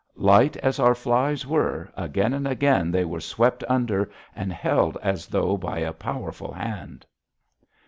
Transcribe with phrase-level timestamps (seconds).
[0.15, 5.27] Light as our flies were, again and again they were swept under and held as
[5.27, 7.05] though by a powerful hand.